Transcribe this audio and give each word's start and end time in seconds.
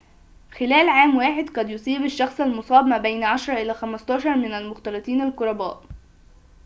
خلال 0.51 0.89
عام 0.89 1.17
واحد 1.17 1.49
قد 1.49 1.69
يصيب 1.69 2.01
الشخص 2.05 2.41
المُصاب 2.41 2.85
ما 2.85 2.97
بين 2.97 3.23
10 3.23 3.53
إلى 3.53 3.73
15 3.73 4.35
من 4.37 4.53
المختلطين 4.53 5.21
القرباء 5.21 5.83